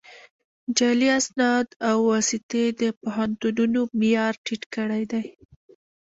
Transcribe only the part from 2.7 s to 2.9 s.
د